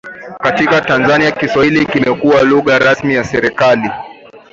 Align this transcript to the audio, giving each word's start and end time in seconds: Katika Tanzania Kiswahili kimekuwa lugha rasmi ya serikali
Katika 0.39 0.81
Tanzania 0.81 1.31
Kiswahili 1.31 1.85
kimekuwa 1.85 2.41
lugha 2.43 2.79
rasmi 2.79 3.13
ya 3.15 3.23
serikali 3.23 3.91